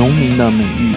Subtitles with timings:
[0.00, 0.94] 农民的美誉。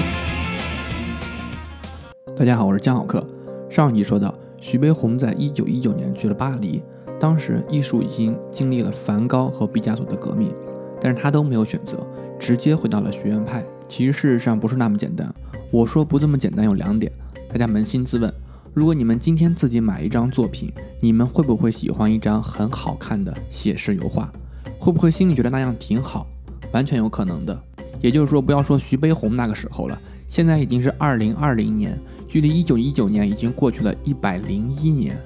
[2.38, 3.22] 大家好，我是江好客。
[3.70, 6.82] 上一集说到，徐悲鸿在一九一九年去了巴黎，
[7.20, 10.56] 当时艺术已经经历了梵高和毕加索的革命，
[11.02, 12.00] 但是他都没有选择，
[12.40, 13.62] 直接回到了学院派。
[13.90, 15.30] 其实事实上不是那么简单。
[15.70, 17.12] 我说不这么简单有两点，
[17.50, 18.34] 大家扪心自问：
[18.74, 24.32] 如果你们今天自己买一张作品，你们会不会喜欢一张很好看的写实油画？
[24.80, 26.26] 会不会心里觉得那样挺好？
[26.72, 27.62] 完全有可能的。
[28.04, 31.98] 也就是说，不要说徐悲鸿那个时候了，现在已经是二零二零年。
[32.28, 35.18] 距离一九一九年已经过去了一百零一年，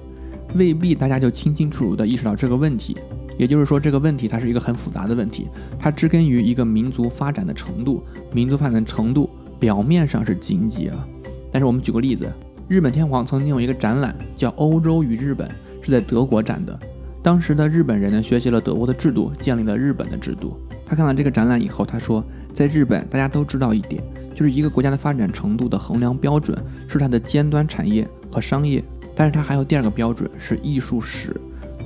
[0.53, 2.95] 未必大家就清清楚楚地意识到这个问题。
[3.35, 5.47] 也就是说，这个问题它是一个很复杂的问题，
[5.79, 8.03] 它植根于一个民族发展的程度。
[8.31, 9.27] 民族发展的程度
[9.59, 11.07] 表面上是经济啊，
[11.51, 12.31] 但是我们举个例子，
[12.67, 15.47] 日本天皇曾经有一个展览叫《欧洲与日本》，
[15.81, 16.79] 是在德国展的。
[17.23, 20.59] 当时的日本人呢，学习了德国的制度，建立了日本的制度。
[20.87, 24.01] 他看了这个展览以后，他说，在日本大家都知道一点。
[24.33, 26.55] 就是一个国家的发展程度的衡量标准
[26.87, 28.83] 是它的尖端产业和商业，
[29.15, 31.35] 但是它还有第二个标准是艺术史，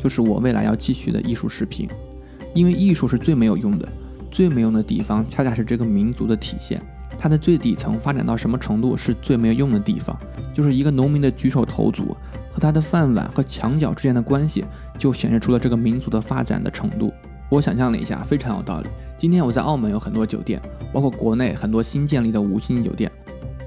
[0.03, 1.87] 就是我未来要继续的艺术视频。
[2.53, 3.87] 因为艺术是最没有用的，
[4.29, 6.81] 最没用的地方恰恰是这个民族的体现。
[7.17, 10.13] 它的最底层发展到什么程度是最没有用的地方，
[10.53, 12.13] 就是一个农民的举手投足
[12.51, 14.65] 和他的饭碗和墙角之间的关系，
[14.97, 17.13] 就显示出了这个民族的发展的程度。
[17.51, 18.87] 我想象了一下，非常有道理。
[19.17, 20.61] 今天我在澳门有很多酒店，
[20.93, 23.11] 包括国内很多新建立的五星级酒店。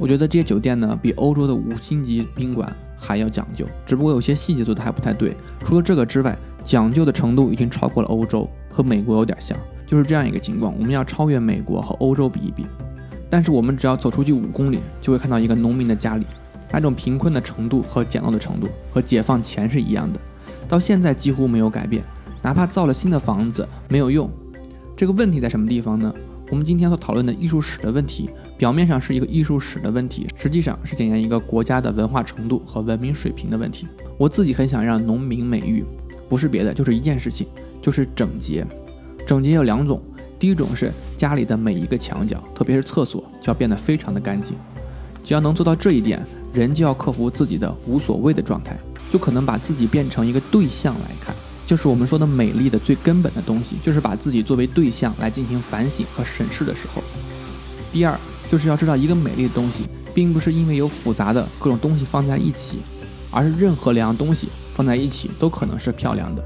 [0.00, 5.36] 我觉得这些酒店呢，比欧洲的五星级宾馆还要讲究，只不过有些细节做的还不太对。
[5.66, 9.54] 除了这个之外，讲究的程度已经超过了欧洲，和美国有点像，
[9.86, 10.74] 就是这样一个情况。
[10.78, 12.64] 我们要超越美国和欧洲比一比。
[13.28, 16.24] 但是我们只要走出去五公里，就会看到一个农民的家里，
[16.72, 20.18] 那种贫困的程度和简陋的程度和解放前是一样的，
[20.66, 22.02] 到现在几乎没有改变。
[22.44, 24.30] 哪怕造了新的房子没有用，
[24.94, 26.14] 这个问题在什么地方呢？
[26.50, 28.28] 我们今天所讨论的艺术史的问题，
[28.58, 33.88] 表面上是一个艺术史的问题，实际上是检验一个国家的文化程度和文明水平的问题。
[34.18, 35.82] 我自己很想让农民美誉，
[36.28, 37.46] 不是别的，就是一件事情，
[37.80, 38.62] 就是整洁。
[39.26, 40.02] 整洁有两种，
[40.38, 44.54] 第一种是家里的每一个墙角，特别是厕所，就要变得非常的干净。
[45.24, 46.22] 只要能做到这一点，
[46.52, 48.78] 人就要克服自己的无所谓的状态，
[49.10, 51.34] 就可能把自己变成一个对象来看。
[51.66, 57.02] 就是我们说的美丽的最根本的东西，就是把自己作为对象来进行反省和审视的时候。
[57.92, 58.18] 第二，
[58.50, 62.78] 就是要知道一个美丽的东西，并不是因为有复杂的各种东西放在一起，
[63.30, 66.44] 而是任何两样东西放在一起都可能是漂亮的。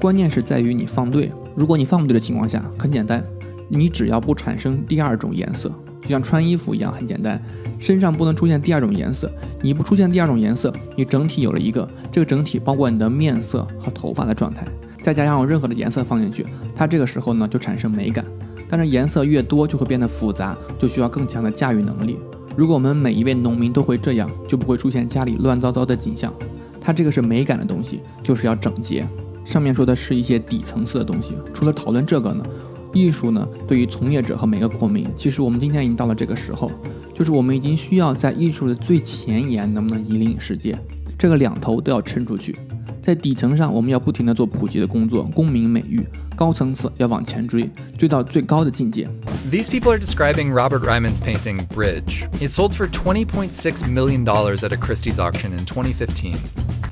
[0.00, 1.32] 关键是在于你放对。
[1.56, 3.24] 如果你放不对的情况下，很简单，
[3.68, 5.72] 你只要不产生第二种颜色。
[6.04, 7.40] 就像穿衣服一样，很简单，
[7.78, 9.30] 身上不能出现第二种颜色。
[9.60, 14.66] 你不出现第二种颜色，你整体有了一个这个整体包括你的面色和头发的状态，
[15.02, 18.24] 再加上有任何的颜色放进去，它这个时候呢就产生美感。
[18.68, 22.18] 但是颜色越多就会变得复杂，就需要更强的驾驭能力。
[22.56, 26.32] 如果我们每一位农民都会这样，就不会出现家里乱糟糟的景象。
[26.80, 29.06] 它这个是美感的东西，就是要整洁。
[29.44, 32.44] 上面说的是一些底层次的东西，除了讨论这个呢？
[32.93, 36.71] 艺术呢，对于从业者和每个国民，其实我们今天已经到了这个时候，
[37.13, 40.77] 就是我们已经需要在艺术的最前沿，能不能引领世界，
[41.17, 42.55] 这个两头都要撑出去。
[43.01, 46.01] 在底层上，我们要不停地做普及的工作，功名美誉；
[46.35, 49.07] 高层次要往前追，追到最高的境界。
[49.49, 52.27] These people are describing Robert Ryman's painting Bridge.
[52.39, 56.33] It sold for twenty point six million dollars at a Christie's auction in 2015.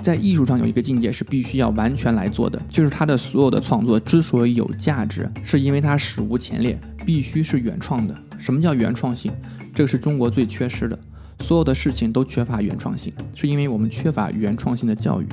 [0.03, 6.77] 在艺术上有一个境界是必须要完全来做的，就是他的所有的创作之所以有价值，是因为它史无前例，
[7.07, 8.15] 必须是原创的。
[8.37, 9.33] 什么叫原创性？
[9.73, 10.99] 这个是中国最缺失的，
[11.41, 15.27] 所有的事情都缺乏原创性，是因为我们缺乏原创性的教育，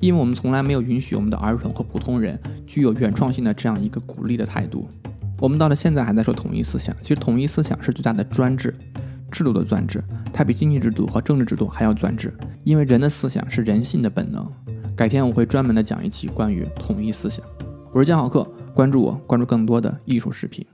[0.00, 4.88] 因为我们从来没有允许我们的儿童和普通人具有原创性的这样一个鼓励的态度。
[5.38, 8.74] 我们到了现在还在说统一思想，其实统一思想是最大的专制。
[9.30, 12.32] 制度的专制，它比经济制度和政治制度还要专制，
[12.64, 14.50] 因为人的思想是人性的本能。
[14.96, 17.44] 改天我会专门的讲一期关于统一思想。
[17.92, 18.42] 我是江浩克，
[18.74, 20.66] 关注我，关注更多的艺术视频。